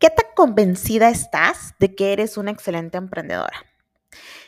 [0.00, 3.66] ¿Qué tan convencida estás de que eres una excelente emprendedora?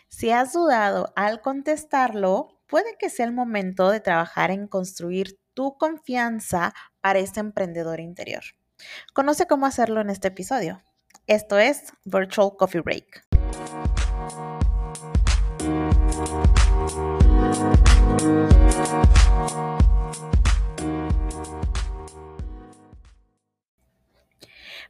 [0.08, 5.76] Si has dudado al contestarlo, puede que sea el momento de trabajar en construir tu
[5.76, 8.42] confianza para este emprendedor interior.
[9.12, 10.80] Conoce cómo hacerlo en este episodio.
[11.26, 13.26] Esto es Virtual Coffee Break.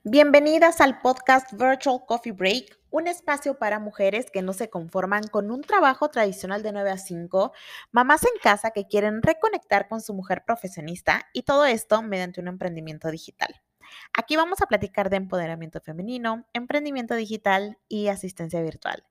[0.05, 5.53] Bienvenidas al podcast Virtual Coffee Break, un espacio para mujeres que no se conforman con
[5.53, 7.53] un trabajo tradicional de 9 a 5,
[7.93, 12.49] mamás en casa que quieren reconectar con su mujer profesionista y todo esto mediante un
[12.49, 13.63] emprendimiento digital.
[14.13, 19.05] Aquí vamos a platicar de empoderamiento femenino, emprendimiento digital y asistencia virtual.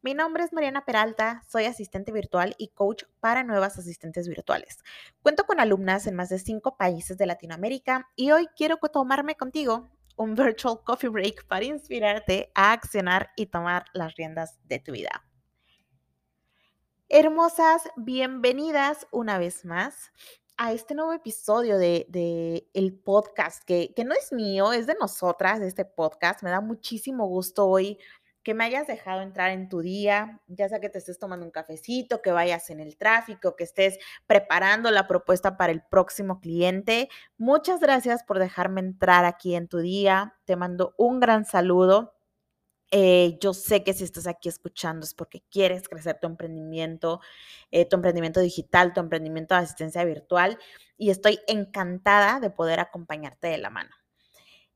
[0.00, 4.78] Mi nombre es Mariana Peralta, soy asistente virtual y coach para nuevas asistentes virtuales.
[5.20, 9.90] Cuento con alumnas en más de cinco países de Latinoamérica y hoy quiero tomarme contigo
[10.18, 15.24] un virtual coffee break para inspirarte a accionar y tomar las riendas de tu vida.
[17.08, 20.12] Hermosas, bienvenidas una vez más
[20.58, 25.60] a este nuevo episodio de, el podcast, que, que no es mío, es de nosotras,
[25.60, 26.42] de este podcast.
[26.42, 27.96] Me da muchísimo gusto hoy
[28.48, 31.52] que me hayas dejado entrar en tu día, ya sea que te estés tomando un
[31.52, 37.10] cafecito, que vayas en el tráfico, que estés preparando la propuesta para el próximo cliente.
[37.36, 40.34] Muchas gracias por dejarme entrar aquí en tu día.
[40.46, 42.14] Te mando un gran saludo.
[42.90, 47.20] Eh, yo sé que si estás aquí escuchando es porque quieres crecer tu emprendimiento,
[47.70, 50.58] eh, tu emprendimiento digital, tu emprendimiento de asistencia virtual
[50.96, 53.90] y estoy encantada de poder acompañarte de la mano.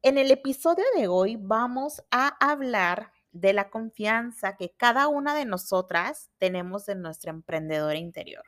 [0.03, 5.45] En el episodio de hoy vamos a hablar de la confianza que cada una de
[5.45, 8.45] nosotras tenemos en nuestra emprendedora interior.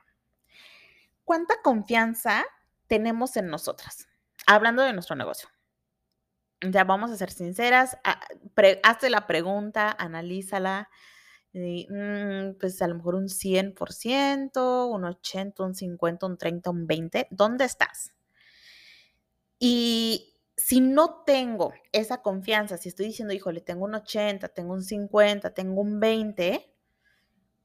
[1.25, 2.45] ¿Cuánta confianza
[2.87, 4.07] tenemos en nosotras?
[4.47, 5.49] Hablando de nuestro negocio.
[6.61, 7.99] Ya vamos a ser sinceras,
[8.83, 10.89] hazte la pregunta, analízala.
[11.55, 17.29] Mm, pues a lo mejor un 100%, un 80, un 50, un 30, un 20.
[17.31, 18.13] ¿Dónde estás?
[19.59, 24.83] Y si no tengo esa confianza, si estoy diciendo, híjole, tengo un 80, tengo un
[24.83, 26.73] 50, tengo un 20,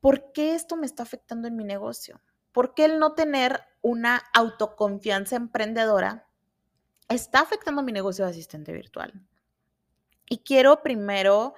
[0.01, 2.21] ¿por qué esto me está afectando en mi negocio?
[2.51, 6.27] ¿Por qué el no tener una autoconfianza emprendedora
[7.07, 9.13] está afectando mi negocio de asistente virtual?
[10.27, 11.53] Y quiero primero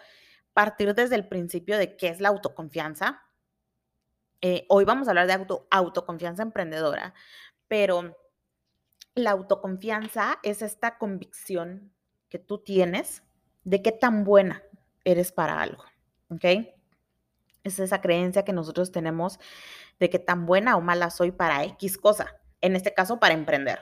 [0.53, 3.23] partir desde el principio de qué es la autoconfianza.
[4.41, 7.13] Eh, hoy vamos a hablar de auto, autoconfianza emprendedora,
[7.67, 8.17] pero
[9.15, 11.91] la autoconfianza es esta convicción
[12.29, 13.23] que tú tienes
[13.63, 14.63] de qué tan buena
[15.03, 15.83] eres para algo,
[16.29, 16.45] ¿ok?
[17.63, 19.39] Es esa creencia que nosotros tenemos
[19.99, 23.79] de qué tan buena o mala soy para X cosa, en este caso para emprender.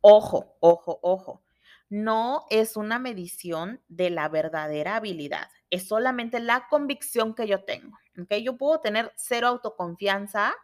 [0.00, 1.42] Ojo, ojo, ojo.
[1.88, 7.98] No es una medición de la verdadera habilidad, es solamente la convicción que yo tengo,
[8.20, 8.34] ¿ok?
[8.42, 10.54] Yo puedo tener cero autoconfianza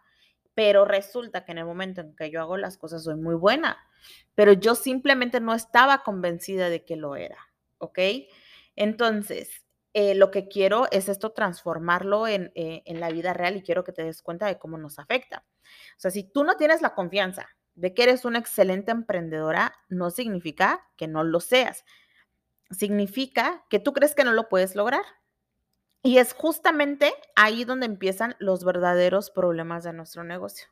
[0.55, 3.79] pero resulta que en el momento en que yo hago las cosas soy muy buena,
[4.35, 7.39] pero yo simplemente no estaba convencida de que lo era,
[7.79, 7.99] ¿ok?
[8.77, 13.63] Entonces, eh, lo que quiero es esto transformarlo en, eh, en la vida real y
[13.63, 15.45] quiero que te des cuenta de cómo nos afecta.
[15.97, 20.11] O sea, si tú no tienes la confianza de que eres una excelente emprendedora, no
[20.11, 21.85] significa que no lo seas.
[22.71, 25.03] Significa que tú crees que no lo puedes lograr.
[26.07, 30.69] Y es justamente ahí donde empiezan los verdaderos problemas de nuestro negocio.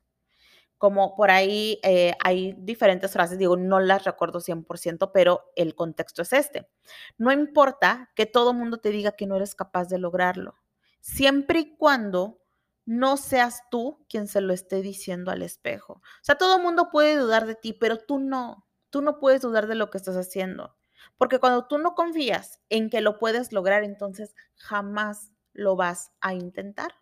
[0.77, 6.21] Como por ahí eh, hay diferentes frases, digo, no las recuerdo 100%, pero el contexto
[6.21, 6.69] es este.
[7.17, 10.59] No importa que todo mundo te diga que no eres capaz de lograrlo,
[11.01, 12.43] siempre y cuando
[12.85, 15.95] no seas tú quien se lo esté diciendo al espejo.
[15.95, 18.67] O sea, todo mundo puede dudar de ti, pero tú no.
[18.91, 20.77] Tú no puedes dudar de lo que estás haciendo.
[21.19, 26.35] Porque cuando tú no confías en que lo puedes lograr, entonces jamás lo vas a
[26.35, 26.95] intentar.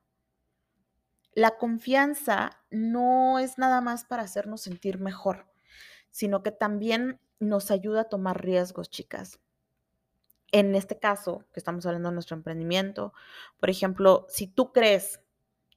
[1.33, 5.47] La confianza no es nada más para hacernos sentir mejor,
[6.11, 9.39] sino que también nos ayuda a tomar riesgos, chicas.
[10.53, 13.15] En este caso, que estamos hablando de nuestro emprendimiento,
[13.61, 15.21] por ejemplo, si tú crees,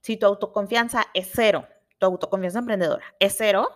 [0.01, 1.67] si tu autoconfianza es cero,
[1.99, 3.69] tu autoconfianza emprendedora es cero,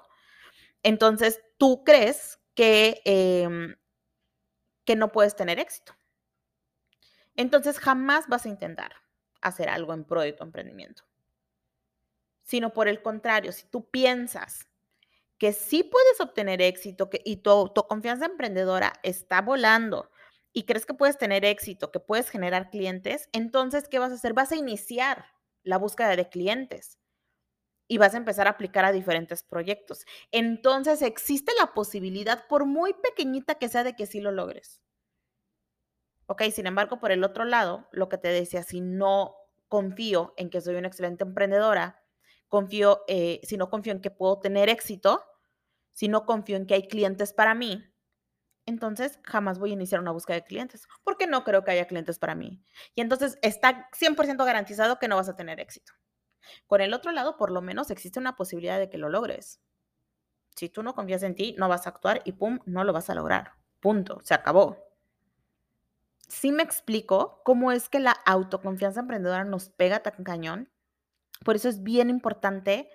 [0.81, 3.75] entonces tú crees que em,
[4.87, 5.93] que no puedes tener éxito.
[7.35, 8.93] Entonces jamás vas a intentar
[9.41, 11.03] hacer algo en pro de tu emprendimiento.
[12.41, 14.69] Sino por el contrario, si tú piensas
[15.37, 20.09] que sí puedes obtener éxito que, y tu, tu confianza emprendedora está volando
[20.53, 24.33] y crees que puedes tener éxito, que puedes generar clientes, entonces, ¿qué vas a hacer?
[24.33, 25.25] Vas a iniciar
[25.63, 26.97] la búsqueda de clientes
[27.87, 30.05] y vas a empezar a aplicar a diferentes proyectos.
[30.31, 34.81] Entonces existe la posibilidad, por muy pequeñita que sea, de que sí lo logres.
[36.27, 39.35] Ok, sin embargo, por el otro lado, lo que te decía, si no
[39.69, 42.03] confío en que soy una excelente emprendedora,
[42.49, 45.23] confío, eh, si no confío en que puedo tener éxito,
[45.93, 47.83] si no confío en que hay clientes para mí,
[48.65, 52.19] entonces jamás voy a iniciar una búsqueda de clientes, porque no creo que haya clientes
[52.19, 52.61] para mí.
[52.95, 55.93] Y entonces está 100% garantizado que no vas a tener éxito.
[56.67, 59.59] Con el otro lado, por lo menos existe una posibilidad de que lo logres.
[60.55, 63.09] Si tú no confías en ti, no vas a actuar y pum, no lo vas
[63.09, 63.53] a lograr.
[63.79, 64.77] Punto, se acabó.
[66.27, 70.69] Sí me explico cómo es que la autoconfianza emprendedora nos pega tan cañón.
[71.45, 72.89] Por eso es bien importante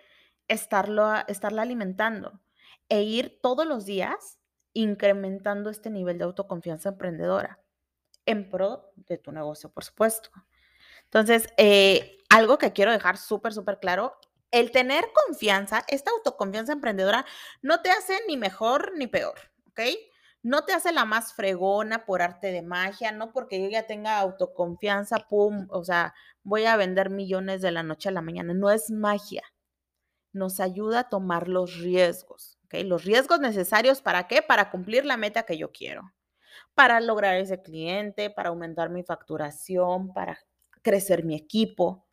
[0.48, 2.40] estarlo, estarla alimentando
[2.88, 4.38] e ir todos los días
[4.74, 7.60] incrementando este nivel de autoconfianza emprendedora
[8.26, 10.30] en pro de tu negocio, por supuesto.
[11.04, 14.16] Entonces, eh, algo que quiero dejar súper, súper claro,
[14.52, 17.26] el tener confianza, esta autoconfianza emprendedora,
[17.60, 19.34] no te hace ni mejor ni peor,
[19.68, 19.80] ¿ok?
[20.42, 24.18] No te hace la más fregona por arte de magia, no porque yo ya tenga
[24.18, 28.54] autoconfianza, pum, o sea, voy a vender millones de la noche a la mañana.
[28.54, 29.42] No es magia.
[30.32, 32.76] Nos ayuda a tomar los riesgos, ¿ok?
[32.84, 34.40] Los riesgos necesarios para qué?
[34.40, 36.14] Para cumplir la meta que yo quiero,
[36.74, 40.38] para lograr ese cliente, para aumentar mi facturación, para
[40.80, 42.06] crecer mi equipo.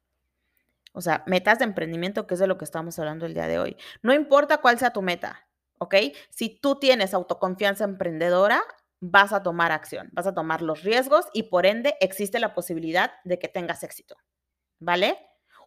[0.92, 3.60] O sea, metas de emprendimiento, que es de lo que estamos hablando el día de
[3.60, 3.78] hoy.
[4.02, 5.48] No importa cuál sea tu meta,
[5.78, 5.96] ¿ok?
[6.30, 8.62] Si tú tienes autoconfianza emprendedora,
[9.00, 13.12] vas a tomar acción, vas a tomar los riesgos y por ende existe la posibilidad
[13.24, 14.18] de que tengas éxito,
[14.80, 15.18] ¿vale?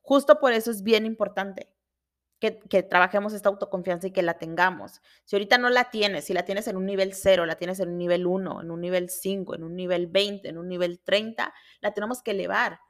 [0.03, 1.73] Justo por eso es bien importante
[2.69, 5.01] que, trabajemos esta autoconfianza y que la tengamos.
[5.25, 7.91] Si ahorita no la tienes, si la tienes en un nivel 0, la tienes en
[7.91, 11.55] un nivel 1, en un nivel 5, en un nivel 20, en un nivel 30,
[11.81, 12.81] la tenemos que elevar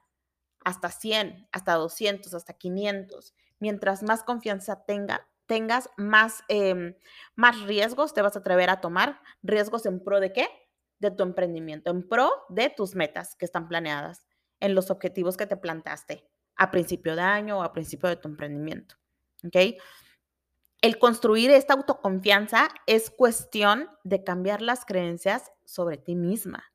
[0.65, 3.33] hasta 100, hasta 200, hasta 500.
[3.59, 6.97] Mientras más confianza tenga, tengas, más, eh,
[7.35, 9.21] más riesgos te vas a atrever a tomar.
[9.41, 10.47] ¿Riesgos en pro de qué?
[10.99, 14.27] De tu emprendimiento, en pro de tus metas que están planeadas,
[14.59, 18.27] en los objetivos que te plantaste a principio de año o a principio de tu
[18.27, 18.95] emprendimiento.
[19.45, 19.77] ¿Ok?
[20.81, 26.65] El construir esta autoconfianza es cuestión de cambiar las creencias sobre ti misma.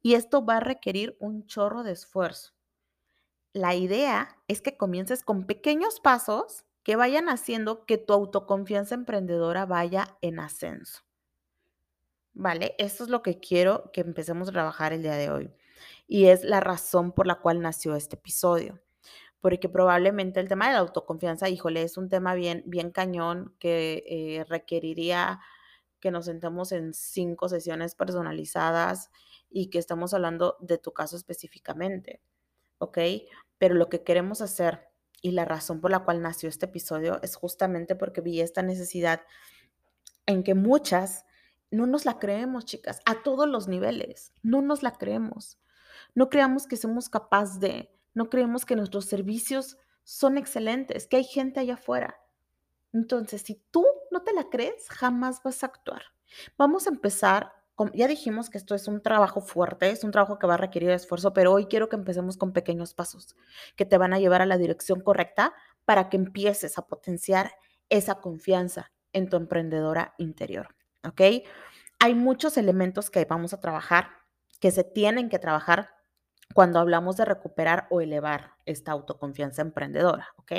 [0.00, 2.57] Y esto va a requerir un chorro de esfuerzo
[3.58, 9.66] la idea es que comiences con pequeños pasos que vayan haciendo que tu autoconfianza emprendedora
[9.66, 11.02] vaya en ascenso.
[12.32, 12.76] ¿Vale?
[12.78, 15.52] Esto es lo que quiero que empecemos a trabajar el día de hoy.
[16.06, 18.80] Y es la razón por la cual nació este episodio.
[19.40, 24.04] Porque probablemente el tema de la autoconfianza, híjole, es un tema bien, bien cañón que
[24.06, 25.40] eh, requeriría
[26.00, 29.10] que nos sentemos en cinco sesiones personalizadas
[29.50, 32.20] y que estamos hablando de tu caso específicamente.
[32.78, 32.98] ¿ok?
[33.58, 34.88] Pero lo que queremos hacer
[35.20, 39.22] y la razón por la cual nació este episodio es justamente porque vi esta necesidad
[40.26, 41.24] en que muchas
[41.70, 45.58] no nos la creemos, chicas, a todos los niveles, no nos la creemos.
[46.14, 51.24] No creamos que somos capaces de, no creemos que nuestros servicios son excelentes, que hay
[51.24, 52.20] gente allá afuera.
[52.92, 56.02] Entonces, si tú no te la crees, jamás vas a actuar.
[56.56, 57.52] Vamos a empezar
[57.94, 60.90] ya dijimos que esto es un trabajo fuerte, es un trabajo que va a requerir
[60.90, 63.36] esfuerzo, pero hoy quiero que empecemos con pequeños pasos
[63.76, 65.54] que te van a llevar a la dirección correcta
[65.84, 67.52] para que empieces a potenciar
[67.88, 71.20] esa confianza en tu emprendedora interior, ¿ok?
[72.00, 74.10] Hay muchos elementos que vamos a trabajar,
[74.60, 75.90] que se tienen que trabajar
[76.54, 80.52] cuando hablamos de recuperar o elevar esta autoconfianza emprendedora, ¿ok?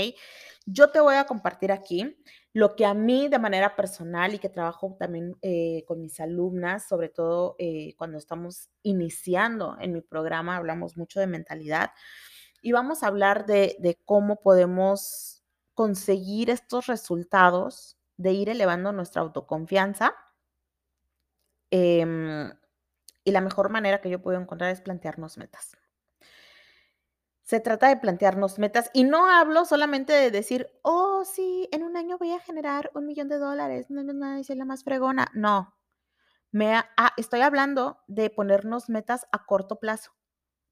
[0.66, 2.18] Yo te voy a compartir aquí
[2.54, 6.88] lo que a mí de manera personal y que trabajo también eh, con mis alumnas,
[6.88, 11.92] sobre todo eh, cuando estamos iniciando en mi programa, hablamos mucho de mentalidad
[12.62, 20.14] y vamos a hablar de, cómo podemos conseguir estos resultados, de ir elevando nuestra autoconfianza.
[21.72, 22.52] Eh,
[23.24, 25.79] y la mejor manera que yo puedo encontrar es plantearnos metas.
[27.50, 31.98] Se trata de plantearnos metas y no hablo solamente de decir, oh, sí, en un
[31.98, 35.32] año voy a generar un millón de dólares, no, no, no, soy la más fregona.
[35.34, 35.76] No,
[36.52, 40.12] me ah, estoy hablando de ponernos metas a corto plazo,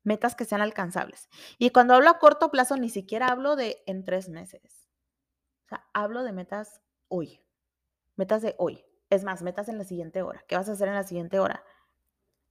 [0.04, 1.30] metas que sean alcanzables.
[1.58, 4.88] Y cuando hablo a corto plazo, ni siquiera hablo de en tres meses.
[5.66, 7.42] O sea, hablo de metas hoy,
[8.18, 8.86] metas de hoy.
[9.10, 10.46] Es más, metas en la siguiente hora.
[10.48, 11.64] ¿Qué vas a hacer en la siguiente hora?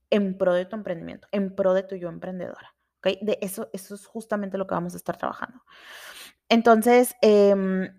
[0.09, 2.76] En pro de tu emprendimiento, en pro de tu yo emprendedora.
[3.03, 5.61] De eso, eso es justamente lo que vamos a estar trabajando.
[6.49, 7.89] Entonces, em,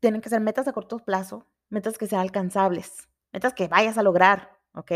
[0.00, 4.02] tienen que ser metas a corto plazo, metas que sean alcanzables, metas que vayas a
[4.02, 4.92] lograr, ¿ok?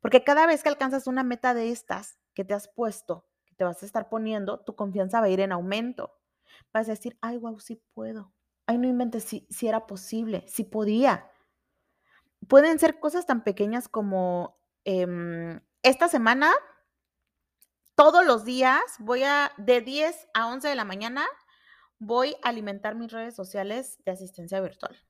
[0.00, 3.64] Porque cada vez que alcanzas una meta de estas que te has puesto, que te
[3.64, 6.12] vas a estar poniendo, tu confianza va a ir en aumento.
[6.72, 8.32] Vas a decir, ay, wow, sí puedo.
[8.66, 11.30] Ay, no inventes si, si era posible, si podía.
[12.48, 16.52] Pueden ser cosas tan pequeñas como, em, esta semana
[18.02, 21.24] todos los días voy a, de 10 a 11 de la mañana,
[22.00, 25.00] voy a alimentar mis redes sociales de asistencia virtual.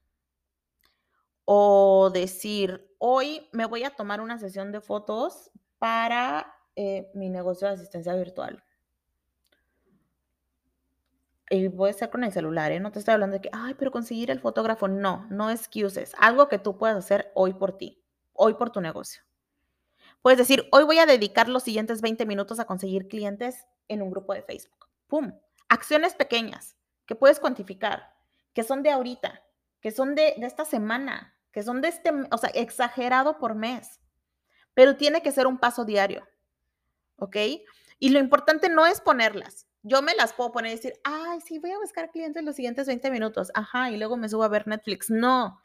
[1.46, 7.66] O decir, hoy me voy a tomar una sesión de fotos para eh, mi negocio
[7.66, 8.62] de asistencia virtual.
[11.48, 12.80] Y voy a ser con el celular, ¿eh?
[12.80, 14.86] No te estoy hablando de que, ay, pero conseguir el fotógrafo.
[14.86, 16.12] No, no excuses.
[16.18, 19.22] Algo que tú puedas hacer hoy por ti, hoy por tu negocio.
[20.22, 24.10] Puedes decir, hoy voy a dedicar los siguientes 20 minutos a conseguir clientes en un
[24.10, 24.86] grupo de Facebook.
[25.08, 25.32] ¡Pum!
[25.68, 26.76] Acciones pequeñas
[27.06, 28.14] que puedes cuantificar,
[28.54, 29.42] que son de ahorita,
[29.80, 34.00] que son de, esta semana, que son de este, o sea, exagerado por mes.
[34.74, 36.26] Pero tiene que ser un paso diario.
[37.16, 37.36] ¿Ok?
[37.98, 39.66] Y lo importante no es ponerlas.
[39.82, 42.86] Yo me las puedo poner y decir, ay, sí, voy a buscar clientes los siguientes
[42.86, 43.50] 20 minutos.
[43.54, 45.10] Ajá, y luego me subo a ver Netflix.
[45.10, 45.60] No.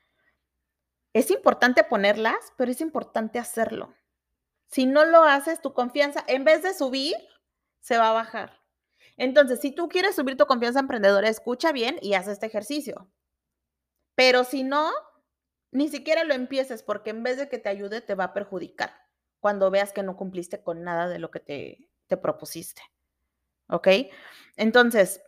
[1.13, 3.93] Es importante ponerlas, pero es importante hacerlo.
[4.67, 7.15] Si no lo haces, tu confianza, en vez de subir,
[7.79, 8.59] se va a bajar.
[9.15, 13.09] Entonces, si tú quieres subir tu confianza emprendedora, escucha bien y haz este ejercicio.
[14.15, 14.91] Pero si no,
[15.71, 18.93] ni siquiera lo empieces porque en vez de que te ayude, te va a perjudicar
[19.39, 22.81] cuando veas que no cumpliste con nada de lo que te, te propusiste.
[23.69, 23.87] ¿Ok?
[24.55, 25.21] Entonces,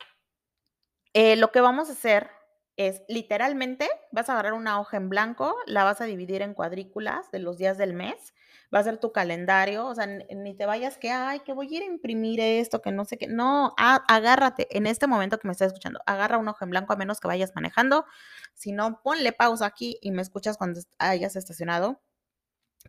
[1.14, 2.30] eh, lo que vamos a hacer
[2.78, 7.30] es literalmente, vas a agarrar una hoja en blanco, la vas a dividir en cuadrículas
[7.32, 8.34] de los días del mes
[8.74, 11.78] va a ser tu calendario, o sea, ni te vayas que, ay, que voy a
[11.78, 15.52] ir a imprimir esto, que no sé qué, no, agárrate en este momento que me
[15.54, 18.06] estás escuchando, agarra un ojo en blanco a menos que vayas manejando,
[18.54, 22.00] si no, ponle pausa aquí y me escuchas cuando hayas estacionado,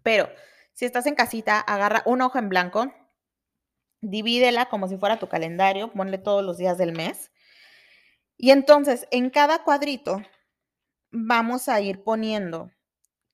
[0.03, 0.29] pero
[0.75, 2.93] si estás en casita, agarra un hoja en blanco,
[4.03, 7.31] divídela como si fuera tu calendario, ponle todos los días del mes,
[8.37, 10.21] y entonces en cada cuadrito
[11.11, 12.71] vamos a ir poniendo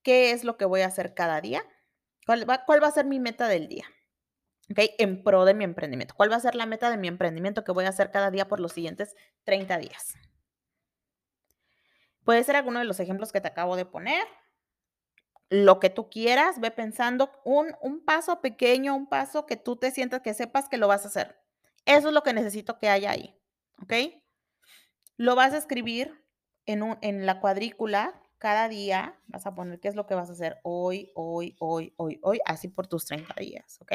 [0.01, 1.63] qué es lo que voy a hacer cada día
[2.27, 3.85] ¿Cuál va, a ser mi meta del día?
[4.69, 4.79] ¿Ok?
[4.97, 6.13] En pro de mi emprendimiento.
[6.13, 8.49] ¿Cuál va a ser la meta de mi emprendimiento que voy a hacer cada día
[8.49, 9.15] por los siguientes
[9.45, 10.15] 30 días?
[12.25, 14.27] Puede ser alguno de los ejemplos que te acabo de poner.
[15.49, 19.91] Lo que tú quieras, ve pensando un, un paso pequeño, un paso que tú te
[19.91, 21.41] sientas que sepas que lo vas a hacer.
[21.85, 23.39] Eso es lo que necesito que haya ahí.
[23.81, 23.93] ¿Ok?
[25.15, 26.27] Lo vas a escribir
[26.65, 30.29] en, un, en la cuadrícula cada día vas a poner qué es lo que vas
[30.29, 33.91] a hacer hoy, hoy, hoy, hoy, hoy, así por tus 30 días, ¿ok?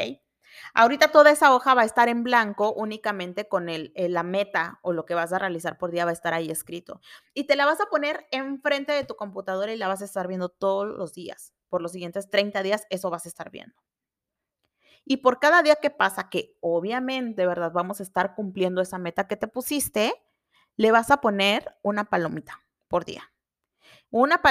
[0.75, 4.93] Ahorita toda esa hoja va a estar en blanco únicamente con el, la meta o
[4.93, 7.01] lo que vas a realizar por día va a estar ahí escrito.
[7.35, 10.29] Y te la vas a poner enfrente de tu computadora y la vas a estar
[10.29, 11.55] viendo todos los días.
[11.69, 13.75] Por los siguientes 30 días eso vas a estar viendo.
[15.05, 17.73] Y por cada día que pasa, que obviamente, ¿verdad?
[17.73, 20.15] Vamos a estar cumpliendo esa meta que te pusiste,
[20.77, 23.32] le vas a poner una palomita por día.
[24.13, 24.43] Una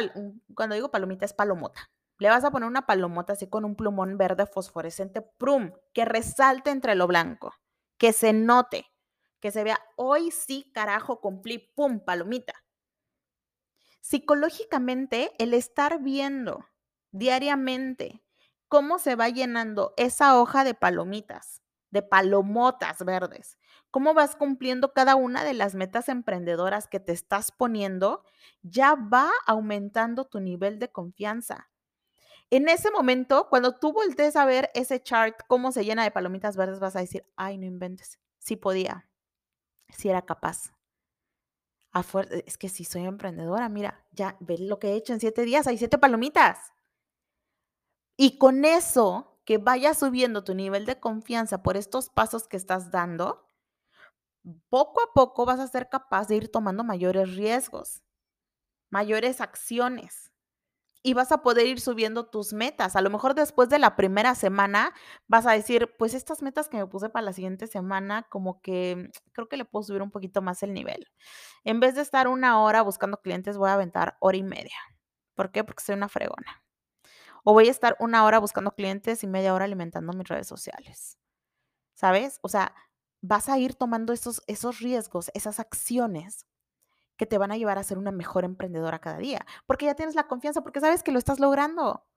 [0.55, 1.91] cuando digo palomita es palomota.
[2.17, 6.71] Le vas a poner una palomota así con un plumón verde fosforescente, prum, que resalte
[6.71, 7.53] entre lo blanco,
[7.99, 8.87] que se note,
[9.39, 12.53] que se vea, hoy sí, carajo, cumplí, pum, palomita.
[14.01, 16.65] Psicológicamente, el estar viendo
[17.11, 18.23] diariamente
[18.67, 23.59] cómo se va llenando esa hoja de palomitas, de palomotas verdes,
[23.91, 28.23] cómo vas cumpliendo cada una de las metas emprendedoras que te estás poniendo,
[28.63, 31.69] ya va aumentando tu nivel de confianza.
[32.49, 36.57] En ese momento, cuando tú voltees a ver ese chart, cómo se llena de palomitas
[36.57, 39.09] verdes, vas a decir, ay, no inventes, sí podía,
[39.89, 40.73] sí era capaz.
[42.45, 45.67] es que si soy emprendedora, mira, ya ve lo que he hecho en siete días,
[45.67, 46.73] hay siete palomitas.
[48.17, 52.91] Y con eso, que vaya subiendo tu nivel de confianza por estos pasos que estás
[52.91, 53.50] dando,
[54.69, 58.03] poco a poco vas a ser capaz de ir tomando mayores riesgos,
[58.89, 60.31] mayores acciones
[61.03, 62.95] y vas a poder ir subiendo tus metas.
[62.95, 64.93] A lo mejor después de la primera semana
[65.27, 69.09] vas a decir, pues estas metas que me puse para la siguiente semana, como que
[69.33, 71.07] creo que le puedo subir un poquito más el nivel.
[71.63, 74.77] En vez de estar una hora buscando clientes, voy a aventar hora y media.
[75.35, 75.63] ¿Por qué?
[75.63, 76.63] Porque soy una fregona.
[77.43, 81.17] O voy a estar una hora buscando clientes y media hora alimentando mis redes sociales.
[81.95, 82.39] ¿Sabes?
[82.43, 82.75] O sea,
[83.21, 86.47] vas a ir tomando esos, esos riesgos, esas acciones
[87.17, 90.15] que te van a llevar a ser una mejor emprendedora cada día, porque ya tienes
[90.15, 92.07] la confianza, porque sabes que lo estás logrando,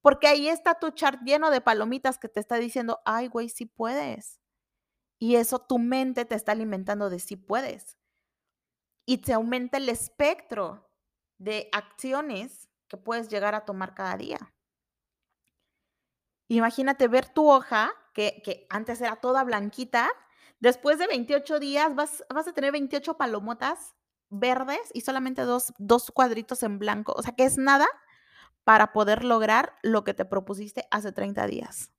[0.00, 3.66] porque ahí está tu chart lleno de palomitas que te está diciendo, ay, güey, sí
[3.66, 4.40] puedes.
[5.18, 7.98] Y eso tu mente te está alimentando de sí puedes.
[9.04, 10.88] Y te aumenta el espectro
[11.38, 14.54] de acciones que puedes llegar a tomar cada día.
[16.48, 20.08] Imagínate ver tu hoja, que, que antes era toda blanquita,
[20.60, 23.94] Después de 28 días vas, a tener 28 palomotas
[24.30, 27.12] verdes y solamente dos, dos cuadritos en blanco.
[27.16, 27.86] O sea que es nada
[28.64, 31.92] para poder lograr lo que te propusiste hace 30 días.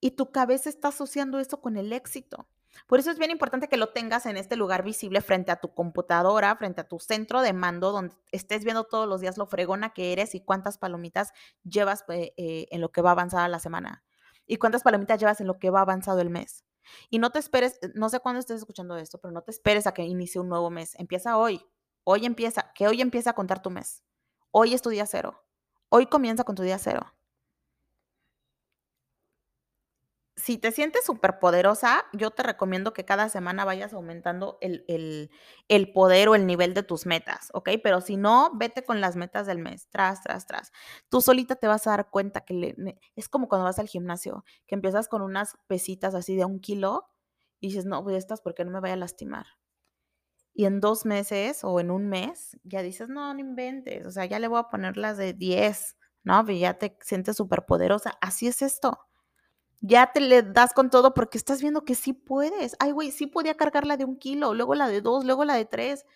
[0.00, 2.46] y tu cabeza está asociando eso con el éxito.
[2.86, 5.72] Por eso es bien importante que lo tengas en este lugar visible frente a tu
[5.74, 9.94] computadora, frente a tu centro de mando, donde estés viendo todos los días lo fregona
[9.94, 14.04] que eres y cuántas palomitas llevas eh, eh, en lo que va avanzada la semana
[14.46, 16.64] y cuántas palomitas llevas en lo que va avanzado el mes.
[17.10, 19.92] Y no te esperes, no sé cuándo estés escuchando esto, pero no te esperes a
[19.92, 20.94] que inicie un nuevo mes.
[20.98, 21.64] Empieza hoy.
[22.04, 24.02] Hoy empieza, que hoy empieza a contar tu mes.
[24.50, 25.42] Hoy es tu día cero.
[25.88, 27.14] Hoy comienza con tu día cero.
[30.44, 35.30] Si te sientes súper poderosa, yo te recomiendo que cada semana vayas aumentando el,
[35.94, 37.70] poder o el nivel de tus metas, ¿ok?
[37.82, 40.70] Pero si no, vete con las metas del mes, tras, tras, tras.
[41.08, 42.76] Tú solita te vas a dar cuenta que
[43.16, 47.08] es como cuando vas al gimnasio, que empiezas con unas pesitas así de un kilo
[47.58, 49.46] y dices, no, pues estas porque no me vaya a lastimar.
[50.52, 54.26] Y en dos meses o en un mes ya dices, no, no inventes, o sea,
[54.26, 56.44] ya le voy a poner las de 10, ¿no?
[56.50, 58.18] Y ya te sientes súper poderosa.
[58.20, 59.08] Así es esto
[59.86, 62.74] ya te le das con todo porque estás viendo que sí puedes.
[62.78, 65.56] Ay, güey, sí podía cargar la de un kilo, luego la de dos, luego la
[65.56, 66.06] de tres.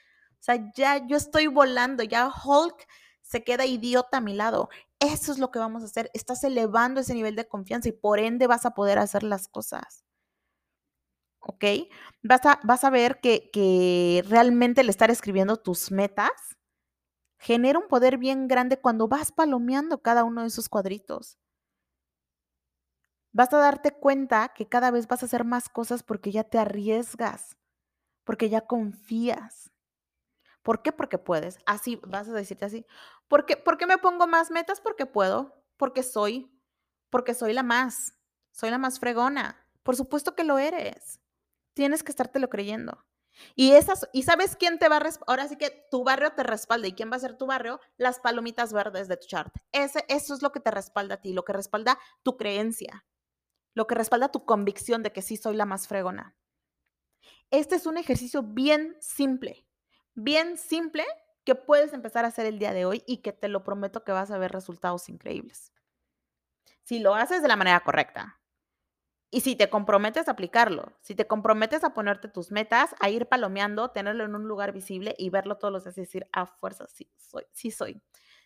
[0.41, 2.87] O sea, ya yo estoy volando, ya Hulk
[3.21, 4.71] se queda idiota a mi lado.
[5.01, 6.11] Eso es lo que vamos a hacer.
[6.15, 10.03] Estás elevando ese nivel de confianza y por ende vas a poder hacer las cosas.
[11.41, 11.65] ¿Ok?
[12.23, 16.31] Vas a, vas a ver que, que realmente el estar escribiendo tus metas
[17.39, 21.39] genera un poder bien grande cuando vas palomeando cada uno de esos cuadritos
[23.39, 26.59] vas a darte cuenta que cada vez vas a hacer más cosas porque ya te
[26.59, 27.57] arriesgas,
[28.25, 29.71] porque ya confías.
[30.63, 30.91] ¿Por qué?
[30.91, 31.61] Porque puedes.
[31.65, 32.85] Así vas a decirte así.
[33.29, 34.81] ¿Por qué, ¿Por qué me pongo más metas?
[34.81, 36.51] Porque puedo, porque soy,
[37.11, 38.15] porque soy la más,
[38.51, 39.65] soy la más fregona.
[39.85, 41.21] Por supuesto que lo eres.
[41.75, 43.07] Tienes que estártelo creyendo.
[43.55, 46.89] Y esas, ¿y sabes quién te va a Ahora sí que tu barrio te respalda.
[46.89, 47.79] ¿Y quién va a ser tu barrio?
[47.99, 49.55] Las palomitas verdes de tu chart.
[49.71, 53.05] Eso es lo que te respalda a ti, lo que respalda tu creencia
[53.79, 56.35] lo que respalda tu convicción de que sí soy la más fregona.
[57.53, 59.69] Este es un ejercicio bien simple,
[60.15, 61.07] bien simple
[61.45, 64.11] que puedes empezar a hacer el día de hoy y que te lo prometo que
[64.11, 65.73] vas a ver resultados increíbles.
[66.83, 68.41] Si lo haces de la manera correcta.
[69.31, 73.27] Y si te comprometes a aplicarlo, si te comprometes a ponerte tus metas, a ir
[73.27, 76.89] palomeando, tenerlo en un lugar visible y verlo todos los días y decir, a fuerza,
[76.89, 78.03] sí soy, sí soy.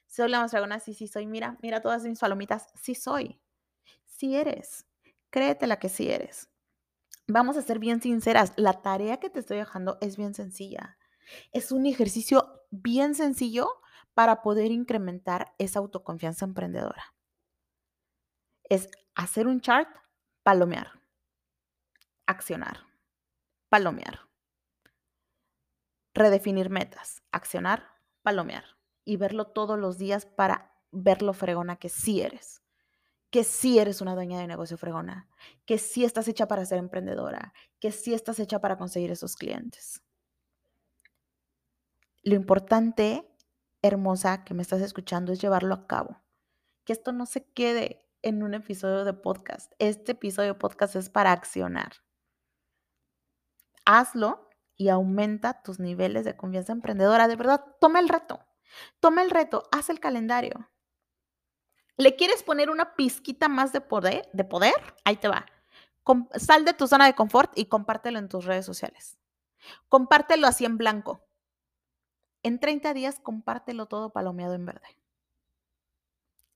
[0.06, 1.26] Soy la más fregona, sí, sí soy.
[1.26, 3.40] Mira, mira todas mis palomitas, sí soy.
[4.04, 4.84] Sí eres.
[5.32, 6.50] Créetela que sí eres.
[7.26, 10.98] Vamos a ser bien sinceras, la tarea que te estoy dejando es bien sencilla.
[11.52, 13.80] Es un ejercicio bien sencillo
[14.12, 17.14] para poder incrementar esa autoconfianza emprendedora.
[18.64, 19.88] Es hacer un chart,
[20.42, 21.00] palomear,
[22.26, 22.80] accionar,
[23.70, 24.28] palomear,
[26.12, 27.88] redefinir metas, accionar,
[28.20, 28.64] palomear
[29.06, 32.61] y verlo todos los días para ver lo fregona que sí eres
[33.32, 35.26] que sí eres una dueña de negocio fregona,
[35.64, 40.02] que sí estás hecha para ser emprendedora, que sí estás hecha para conseguir esos clientes.
[42.22, 43.26] Lo importante,
[43.80, 46.20] hermosa, que me estás escuchando es llevarlo a cabo.
[46.84, 49.72] Que esto no se quede en un episodio de podcast.
[49.78, 52.04] Este episodio de podcast es para accionar.
[53.86, 57.28] Hazlo y aumenta tus niveles de confianza emprendedora.
[57.28, 58.40] De verdad, toma el reto.
[59.00, 60.68] Toma el reto, haz el calendario.
[61.96, 64.28] ¿Le quieres poner una pizquita más de poder?
[64.32, 64.74] De poder?
[65.04, 65.46] Ahí te va.
[66.36, 69.18] sal de tu zona de confort y compártelo en tus redes sociales.
[69.88, 71.20] Compártelo así en blanco.
[72.42, 74.98] En 30 días, compártelo todo palomeado en verde.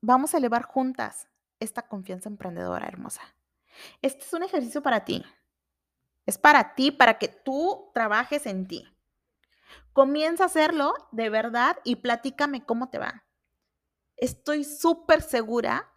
[0.00, 1.28] Vamos a elevar juntas
[1.60, 3.22] esta confianza emprendedora hermosa.
[4.02, 5.24] Este es un ejercicio para ti.
[6.24, 8.84] Es para ti, para que tú trabajes en ti.
[9.92, 13.25] Comienza a hacerlo de verdad y platícame cómo te va
[14.16, 15.92] estoy súper segura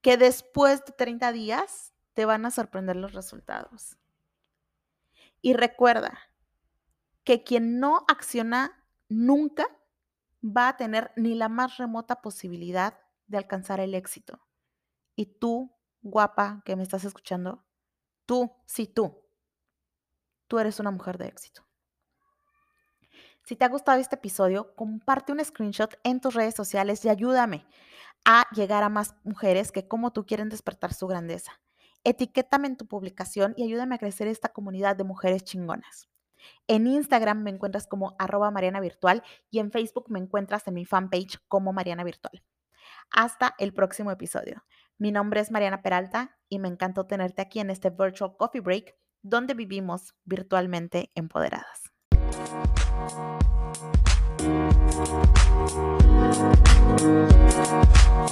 [0.00, 3.96] que después de 30 días te van a sorprender los resultados.
[5.40, 6.18] Y recuerda
[7.24, 9.66] que quien no acciona nunca
[10.42, 14.40] va a tener ni la más remota posibilidad de alcanzar el éxito.
[15.14, 17.64] Y tú, guapa que me estás escuchando,
[18.24, 19.22] tú, sí tú,
[20.46, 21.67] tú eres una mujer de éxito.
[23.48, 27.64] Si te ha gustado este episodio, comparte un screenshot en tus redes sociales y ayúdame
[28.26, 31.58] a llegar a más mujeres que como tú quieren despertar su grandeza.
[32.04, 36.10] Etiquétame en tu publicación y ayúdame a crecer esta comunidad de mujeres chingonas.
[36.66, 40.84] En Instagram me encuentras como arroba Mariana Virtual y en Facebook me encuentras en mi
[40.84, 42.44] fanpage como Mariana Virtual.
[43.10, 44.62] Hasta el próximo episodio.
[44.98, 48.94] Mi nombre es Mariana Peralta y me encantó tenerte aquí en este Virtual Coffee Break
[49.22, 51.94] donde vivimos virtualmente empoderadas.
[53.08, 53.42] Thank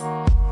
[0.01, 0.46] you.